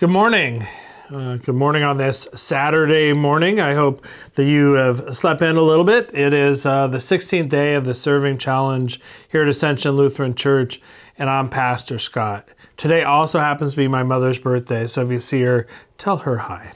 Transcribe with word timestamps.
Good 0.00 0.08
morning. 0.08 0.66
Uh, 1.10 1.36
good 1.36 1.56
morning 1.56 1.82
on 1.82 1.98
this 1.98 2.26
Saturday 2.34 3.12
morning. 3.12 3.60
I 3.60 3.74
hope 3.74 4.06
that 4.34 4.46
you 4.46 4.72
have 4.72 5.14
slept 5.14 5.42
in 5.42 5.58
a 5.58 5.60
little 5.60 5.84
bit. 5.84 6.08
It 6.14 6.32
is 6.32 6.64
uh, 6.64 6.86
the 6.86 6.96
16th 6.96 7.50
day 7.50 7.74
of 7.74 7.84
the 7.84 7.92
Serving 7.92 8.38
Challenge 8.38 8.98
here 9.28 9.42
at 9.42 9.48
Ascension 9.48 9.98
Lutheran 9.98 10.34
Church, 10.34 10.80
and 11.18 11.28
I'm 11.28 11.50
Pastor 11.50 11.98
Scott. 11.98 12.48
Today 12.78 13.02
also 13.02 13.40
happens 13.40 13.72
to 13.72 13.76
be 13.76 13.88
my 13.88 14.02
mother's 14.02 14.38
birthday, 14.38 14.86
so 14.86 15.04
if 15.04 15.10
you 15.10 15.20
see 15.20 15.42
her, 15.42 15.66
tell 15.98 16.16
her 16.16 16.38
hi. 16.38 16.72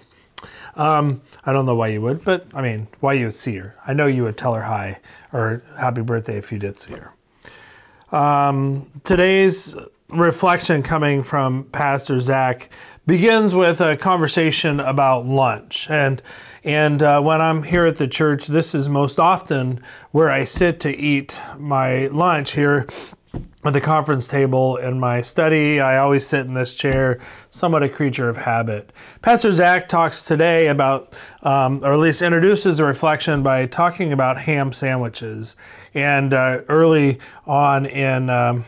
Um, 0.74 1.22
I 1.46 1.54
don't 1.54 1.64
know 1.64 1.76
why 1.76 1.88
you 1.88 2.02
would, 2.02 2.26
but 2.26 2.46
I 2.52 2.60
mean, 2.60 2.88
why 3.00 3.14
you 3.14 3.24
would 3.24 3.36
see 3.36 3.56
her. 3.56 3.74
I 3.86 3.94
know 3.94 4.06
you 4.06 4.24
would 4.24 4.36
tell 4.36 4.52
her 4.52 4.64
hi 4.64 5.00
or 5.32 5.62
happy 5.78 6.02
birthday 6.02 6.36
if 6.36 6.52
you 6.52 6.58
did 6.58 6.78
see 6.78 6.92
her. 6.92 7.14
Um, 8.14 8.90
today's 9.02 9.78
reflection 10.08 10.82
coming 10.82 11.22
from 11.22 11.64
Pastor 11.64 12.20
Zach 12.20 12.70
begins 13.06 13.54
with 13.54 13.80
a 13.80 13.96
conversation 13.96 14.80
about 14.80 15.26
lunch. 15.26 15.90
And, 15.90 16.22
and 16.62 17.02
uh, 17.02 17.20
when 17.20 17.40
I'm 17.40 17.62
here 17.64 17.84
at 17.84 17.96
the 17.96 18.08
church, 18.08 18.46
this 18.46 18.74
is 18.74 18.88
most 18.88 19.20
often 19.20 19.82
where 20.10 20.30
I 20.30 20.44
sit 20.44 20.80
to 20.80 20.96
eat 20.96 21.38
my 21.58 22.06
lunch 22.06 22.52
here 22.52 22.86
at 23.62 23.72
the 23.72 23.80
conference 23.80 24.26
table 24.26 24.76
in 24.76 24.98
my 24.98 25.20
study. 25.20 25.80
I 25.80 25.98
always 25.98 26.26
sit 26.26 26.46
in 26.46 26.54
this 26.54 26.74
chair, 26.74 27.20
somewhat 27.50 27.82
a 27.82 27.88
creature 27.88 28.28
of 28.28 28.38
habit. 28.38 28.90
Pastor 29.20 29.52
Zach 29.52 29.88
talks 29.88 30.24
today 30.24 30.68
about, 30.68 31.12
um, 31.42 31.84
or 31.84 31.92
at 31.92 31.98
least 31.98 32.22
introduces 32.22 32.78
the 32.78 32.84
reflection 32.84 33.42
by 33.42 33.66
talking 33.66 34.12
about 34.12 34.42
ham 34.42 34.72
sandwiches. 34.72 35.56
And 35.92 36.32
uh, 36.32 36.60
early 36.68 37.18
on 37.46 37.84
in 37.84 38.30
um, 38.30 38.64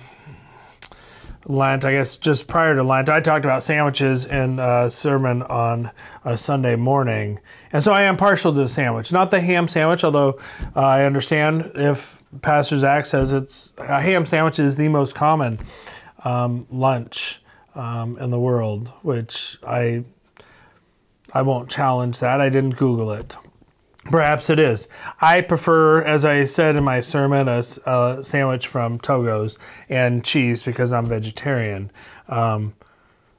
Lent, 1.48 1.84
I 1.84 1.92
guess 1.92 2.16
just 2.16 2.48
prior 2.48 2.74
to 2.74 2.82
Lent, 2.82 3.08
I 3.08 3.20
talked 3.20 3.44
about 3.44 3.62
sandwiches 3.62 4.24
in 4.24 4.58
a 4.58 4.90
sermon 4.90 5.42
on 5.42 5.92
a 6.24 6.36
Sunday 6.36 6.74
morning. 6.74 7.38
And 7.72 7.84
so 7.84 7.92
I 7.92 8.02
am 8.02 8.16
partial 8.16 8.52
to 8.52 8.58
the 8.58 8.68
sandwich, 8.68 9.12
not 9.12 9.30
the 9.30 9.40
ham 9.40 9.68
sandwich, 9.68 10.02
although 10.02 10.40
uh, 10.74 10.80
I 10.80 11.04
understand 11.04 11.70
if 11.76 12.22
Pastor 12.42 12.78
Zach 12.78 13.06
says 13.06 13.32
it's 13.32 13.72
a 13.78 14.00
ham 14.00 14.26
sandwich 14.26 14.58
is 14.58 14.76
the 14.76 14.88
most 14.88 15.14
common 15.14 15.60
um, 16.24 16.66
lunch 16.70 17.40
um, 17.76 18.18
in 18.18 18.30
the 18.30 18.40
world, 18.40 18.88
which 19.02 19.58
I 19.64 20.04
I 21.32 21.42
won't 21.42 21.68
challenge 21.70 22.18
that. 22.20 22.40
I 22.40 22.48
didn't 22.48 22.76
Google 22.76 23.12
it. 23.12 23.36
Perhaps 24.10 24.50
it 24.50 24.60
is. 24.60 24.88
I 25.20 25.40
prefer, 25.40 26.02
as 26.02 26.24
I 26.24 26.44
said 26.44 26.76
in 26.76 26.84
my 26.84 27.00
sermon, 27.00 27.48
a, 27.48 27.62
a 27.86 28.18
sandwich 28.22 28.66
from 28.66 28.98
Togo's 28.98 29.58
and 29.88 30.24
cheese 30.24 30.62
because 30.62 30.92
I'm 30.92 31.06
vegetarian. 31.06 31.90
Um, 32.28 32.74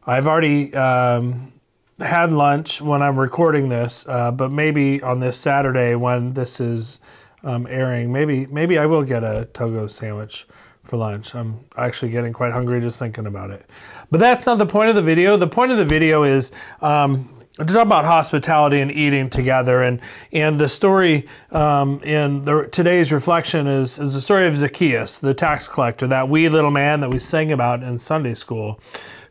I've 0.05 0.27
already 0.27 0.73
um, 0.73 1.53
had 1.99 2.31
lunch 2.31 2.81
when 2.81 3.01
I'm 3.01 3.17
recording 3.17 3.69
this, 3.69 4.07
uh, 4.07 4.31
but 4.31 4.51
maybe 4.51 5.01
on 5.01 5.19
this 5.19 5.37
Saturday 5.37 5.95
when 5.95 6.33
this 6.33 6.59
is 6.59 6.99
um, 7.43 7.67
airing, 7.67 8.11
maybe 8.11 8.45
maybe 8.47 8.77
I 8.77 8.85
will 8.85 9.03
get 9.03 9.23
a 9.23 9.47
Togo 9.53 9.87
sandwich 9.87 10.45
for 10.83 10.97
lunch. 10.97 11.35
I'm 11.35 11.65
actually 11.75 12.11
getting 12.11 12.33
quite 12.33 12.53
hungry 12.53 12.79
just 12.81 12.99
thinking 12.99 13.25
about 13.25 13.51
it. 13.51 13.65
But 14.09 14.19
that's 14.19 14.45
not 14.45 14.57
the 14.57 14.65
point 14.65 14.89
of 14.89 14.95
the 14.95 15.01
video. 15.01 15.37
The 15.37 15.47
point 15.47 15.71
of 15.71 15.77
the 15.77 15.85
video 15.85 16.23
is 16.23 16.51
um, 16.81 17.36
to 17.57 17.73
talk 17.73 17.83
about 17.83 18.05
hospitality 18.05 18.79
and 18.79 18.91
eating 18.91 19.29
together. 19.29 19.81
And 19.81 19.99
and 20.31 20.59
the 20.59 20.69
story 20.69 21.27
um, 21.51 22.01
in 22.03 22.45
the, 22.45 22.69
today's 22.71 23.11
reflection 23.11 23.67
is 23.67 23.97
is 23.99 24.13
the 24.13 24.21
story 24.21 24.47
of 24.47 24.55
Zacchaeus, 24.55 25.17
the 25.17 25.33
tax 25.33 25.67
collector, 25.67 26.07
that 26.07 26.29
wee 26.29 26.49
little 26.49 26.71
man 26.71 26.99
that 26.99 27.09
we 27.09 27.19
sang 27.19 27.51
about 27.51 27.83
in 27.83 27.97
Sunday 27.97 28.35
school, 28.35 28.79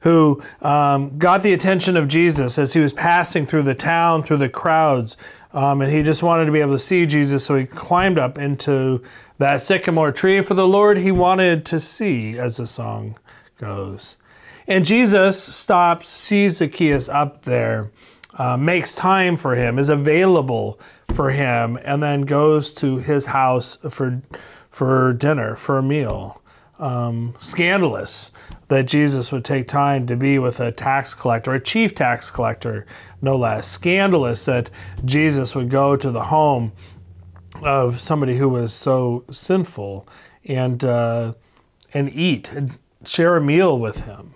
who 0.00 0.42
um, 0.60 1.16
got 1.19 1.42
the 1.42 1.53
attention 1.53 1.97
of 1.97 2.09
Jesus 2.09 2.59
as 2.59 2.72
he 2.72 2.81
was 2.81 2.92
passing 2.92 3.47
through 3.47 3.62
the 3.62 3.75
town, 3.75 4.22
through 4.22 4.38
the 4.38 4.48
crowds, 4.48 5.16
um, 5.53 5.81
and 5.81 5.93
he 5.93 6.03
just 6.03 6.22
wanted 6.22 6.47
to 6.47 6.53
be 6.53 6.60
able 6.60 6.72
to 6.72 6.78
see 6.78 7.06
Jesus, 7.06 7.44
so 7.44 7.56
he 7.56 7.64
climbed 7.64 8.19
up 8.19 8.38
into 8.38 9.03
that 9.38 9.62
sycamore 9.62 10.12
tree 10.12 10.41
for 10.41 10.54
the 10.54 10.66
Lord 10.66 10.98
he 10.98 11.12
wanted 11.12 11.64
to 11.66 11.78
see, 11.78 12.38
as 12.38 12.56
the 12.56 12.66
song 12.66 13.16
goes. 13.58 14.16
And 14.66 14.84
Jesus 14.84 15.41
stops, 15.43 16.10
sees 16.10 16.56
Zacchaeus 16.56 17.08
up 17.08 17.44
there 17.44 17.91
uh, 18.36 18.56
makes 18.56 18.94
time 18.94 19.36
for 19.36 19.54
him, 19.54 19.78
is 19.78 19.88
available 19.88 20.78
for 21.14 21.30
him, 21.30 21.78
and 21.82 22.02
then 22.02 22.22
goes 22.22 22.72
to 22.74 22.98
his 22.98 23.26
house 23.26 23.76
for, 23.88 24.22
for 24.70 25.12
dinner, 25.14 25.56
for 25.56 25.78
a 25.78 25.82
meal. 25.82 26.42
Um, 26.78 27.34
scandalous 27.38 28.32
that 28.69 28.82
Jesus 28.82 29.32
would 29.32 29.44
take 29.44 29.66
time 29.66 30.06
to 30.08 30.16
be 30.16 30.38
with 30.38 30.60
a 30.60 30.70
tax 30.70 31.14
collector, 31.14 31.54
a 31.54 31.60
chief 31.60 31.94
tax 31.94 32.30
collector, 32.30 32.84
no 33.22 33.36
less. 33.36 33.66
Scandalous 33.66 34.44
that 34.44 34.69
Jesus 35.02 35.54
would 35.54 35.70
go 35.70 35.96
to 35.96 36.10
the 36.10 36.25
home 36.25 36.72
of 37.62 38.02
somebody 38.02 38.36
who 38.36 38.50
was 38.50 38.75
so 38.75 39.25
sinful 39.30 40.06
and 40.44 40.84
uh, 40.84 41.32
and 41.94 42.12
eat, 42.12 42.52
and 42.52 42.78
share 43.06 43.36
a 43.36 43.41
meal 43.41 43.78
with 43.78 44.04
him. 44.04 44.34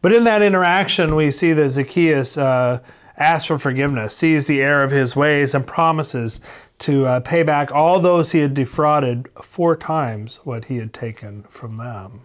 But 0.00 0.12
in 0.12 0.22
that 0.24 0.42
interaction, 0.42 1.16
we 1.16 1.32
see 1.32 1.52
that 1.52 1.70
Zacchaeus. 1.70 2.38
Uh, 2.38 2.80
asks 3.16 3.46
for 3.46 3.58
forgiveness, 3.58 4.16
sees 4.16 4.46
the 4.46 4.62
error 4.62 4.82
of 4.82 4.90
his 4.90 5.14
ways, 5.14 5.54
and 5.54 5.66
promises 5.66 6.40
to 6.80 7.06
uh, 7.06 7.20
pay 7.20 7.42
back 7.42 7.70
all 7.70 8.00
those 8.00 8.32
he 8.32 8.40
had 8.40 8.54
defrauded 8.54 9.28
four 9.40 9.76
times 9.76 10.40
what 10.44 10.64
he 10.64 10.78
had 10.78 10.92
taken 10.92 11.44
from 11.44 11.76
them. 11.76 12.22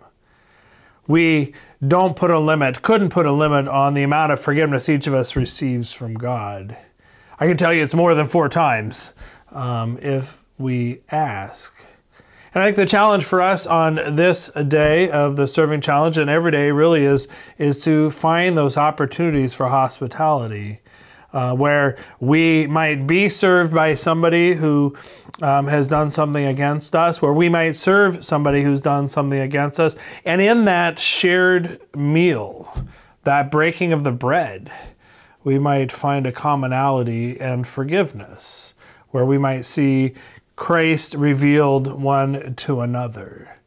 We 1.08 1.53
don't 1.86 2.16
put 2.16 2.31
a 2.31 2.40
limit, 2.40 2.81
couldn't 2.81 3.09
put 3.09 3.25
a 3.25 3.31
limit 3.31 3.68
on 3.68 3.94
the 3.94 4.03
amount 4.03 4.31
of 4.31 4.42
forgiveness 4.42 4.90
each 4.90 5.08
of 5.08 5.14
us 5.14 5.36
receives 5.36 5.94
from 5.94 6.16
God. 6.16 6.75
I 7.40 7.48
can 7.48 7.56
tell 7.56 7.74
you 7.74 7.84
it's 7.84 7.94
more 7.94 8.16
than 8.16 8.28
four 8.28 8.50
times 8.50 9.14
um, 9.52 10.00
if 10.02 10.44
we 10.58 11.02
ask. 11.12 11.74
And 12.57 12.63
I 12.63 12.68
think 12.69 12.78
the 12.78 12.85
challenge 12.88 13.23
for 13.23 13.40
us 13.40 13.68
on 13.68 14.16
this 14.16 14.47
day 14.47 15.12
of 15.12 15.35
the 15.35 15.45
serving 15.45 15.81
challenge 15.81 16.18
and 16.18 16.28
every 16.28 16.51
day 16.51 16.72
really 16.72 17.06
is, 17.06 17.28
is 17.59 17.84
to 17.84 18.09
find 18.09 18.57
those 18.57 18.78
opportunities 18.78 19.53
for 19.53 19.69
hospitality. 19.69 20.79
Uh, 21.31 21.53
where 21.53 22.00
we 22.19 22.66
might 22.66 23.06
be 23.06 23.29
served 23.29 23.75
by 23.75 23.94
somebody 23.94 24.56
who 24.56 24.97
um, 25.40 25.68
has 25.68 25.88
done 25.88 26.09
something 26.09 26.45
against 26.45 26.95
us, 26.95 27.22
where 27.22 27.31
we 27.31 27.47
might 27.47 27.75
serve 27.75 28.25
somebody 28.25 28.63
who's 28.63 28.81
done 28.81 29.07
something 29.07 29.39
against 29.39 29.79
us. 29.79 29.95
And 30.25 30.41
in 30.41 30.66
that 30.66 30.97
shared 30.97 31.79
meal, 31.95 32.75
that 33.24 33.51
breaking 33.51 33.94
of 33.94 34.03
the 34.03 34.12
bread, 34.12 34.72
we 35.44 35.59
might 35.59 35.91
find 35.91 36.25
a 36.25 36.31
commonality 36.31 37.39
and 37.39 37.68
forgiveness, 37.68 38.74
where 39.12 39.25
we 39.25 39.38
might 39.38 39.62
see 39.62 40.16
Christ 40.57 41.13
revealed 41.13 42.01
one 42.01 42.56
to 42.56 42.81
another. 42.81 43.59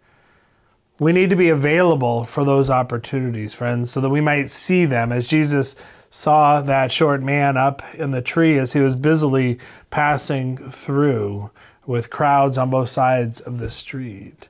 We 0.99 1.12
need 1.12 1.31
to 1.31 1.37
be 1.37 1.49
available 1.49 2.25
for 2.25 2.45
those 2.45 2.69
opportunities, 2.69 3.55
friends, 3.55 3.93
so 3.93 4.01
that 4.01 4.11
we 4.11 4.21
might 4.21 4.51
see 4.51 4.87
them 4.87 5.12
as 5.12 5.28
Jesus 5.28 5.77
saw 6.11 6.61
that 6.61 6.91
short 6.91 7.23
man 7.23 7.56
up 7.56 7.83
in 7.95 8.11
the 8.11 8.21
tree 8.21 8.59
as 8.59 8.73
he 8.73 8.81
was 8.81 8.97
busily 8.97 9.59
passing 9.91 10.56
through 10.59 11.51
with 11.87 12.11
crowds 12.11 12.59
on 12.59 12.71
both 12.71 12.89
sides 12.89 13.41
of 13.41 13.61
the 13.61 13.71
street. 13.71 14.49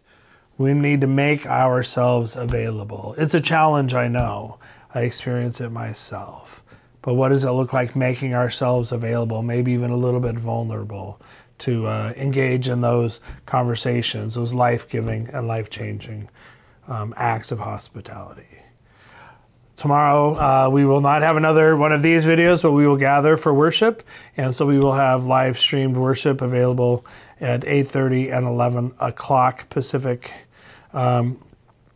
We 0.56 0.72
need 0.72 1.02
to 1.02 1.06
make 1.06 1.46
ourselves 1.46 2.36
available. 2.36 3.14
It's 3.18 3.34
a 3.34 3.40
challenge, 3.42 3.92
I 3.92 4.08
know. 4.08 4.58
I 4.94 5.00
experience 5.00 5.60
it 5.60 5.70
myself. 5.70 6.62
But 7.02 7.14
what 7.14 7.28
does 7.28 7.44
it 7.44 7.50
look 7.50 7.74
like 7.74 7.94
making 7.94 8.34
ourselves 8.34 8.92
available, 8.92 9.42
maybe 9.42 9.72
even 9.72 9.90
a 9.90 9.96
little 9.96 10.20
bit 10.20 10.36
vulnerable? 10.36 11.20
To 11.60 11.86
uh, 11.86 12.12
engage 12.16 12.68
in 12.68 12.80
those 12.80 13.20
conversations, 13.46 14.34
those 14.34 14.52
life 14.52 14.88
giving 14.88 15.28
and 15.28 15.46
life 15.46 15.70
changing 15.70 16.28
um, 16.88 17.14
acts 17.16 17.52
of 17.52 17.60
hospitality. 17.60 18.60
Tomorrow, 19.76 20.34
uh, 20.34 20.68
we 20.68 20.84
will 20.84 21.00
not 21.00 21.22
have 21.22 21.38
another 21.38 21.74
one 21.74 21.90
of 21.90 22.02
these 22.02 22.26
videos, 22.26 22.60
but 22.60 22.72
we 22.72 22.86
will 22.86 22.98
gather 22.98 23.38
for 23.38 23.54
worship. 23.54 24.06
And 24.36 24.54
so 24.54 24.66
we 24.66 24.78
will 24.78 24.92
have 24.92 25.24
live 25.24 25.58
streamed 25.58 25.96
worship 25.96 26.42
available 26.42 27.06
at 27.40 27.62
8.30 27.62 28.36
and 28.36 28.46
11 28.46 28.92
o'clock 29.00 29.70
Pacific 29.70 30.30
um, 30.92 31.42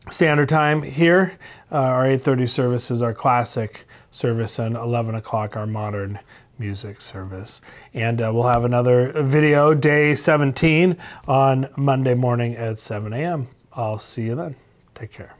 Standard 0.08 0.48
Time 0.48 0.82
here. 0.82 1.38
Uh, 1.70 1.76
our 1.76 2.04
8.30 2.04 2.48
service 2.48 2.90
is 2.90 3.02
our 3.02 3.12
classic 3.12 3.86
service 4.14 4.58
and 4.58 4.76
11 4.76 5.14
o'clock 5.14 5.56
our 5.56 5.66
modern 5.66 6.20
music 6.58 7.00
service. 7.00 7.60
And 7.92 8.22
uh, 8.22 8.30
we'll 8.32 8.48
have 8.48 8.64
another 8.64 9.12
video, 9.22 9.74
day 9.74 10.14
17, 10.14 10.96
on 11.26 11.68
Monday 11.76 12.14
morning 12.14 12.54
at 12.54 12.78
7 12.78 13.12
a.m. 13.12 13.48
I'll 13.72 13.98
see 13.98 14.24
you 14.24 14.34
then. 14.34 14.56
Take 14.94 15.12
care. 15.12 15.34